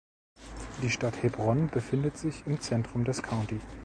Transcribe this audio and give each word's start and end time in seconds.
Die 0.81 0.89
Stadt 0.89 1.21
Hebron 1.21 1.67
befindet 1.69 2.17
sich 2.17 2.47
im 2.47 2.59
Zentrum 2.59 3.03
des 3.03 3.21
County. 3.21 3.59